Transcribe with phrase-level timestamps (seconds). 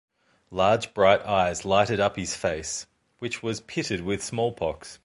[0.49, 2.87] Large bright eyes lighted up his face,
[3.19, 4.97] which was pitted with smallpox.